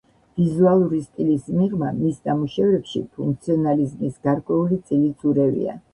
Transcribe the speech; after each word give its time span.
ვიზუალური 0.43 1.01
სტილის 1.07 1.43
მიღმა 1.57 1.91
მის 1.99 2.17
ნამუშევრებში 2.29 3.03
ფუნქციონალიზმის 3.19 4.19
გარკვეული 4.29 4.81
წილიც 4.89 5.33
ურევია. 5.35 5.81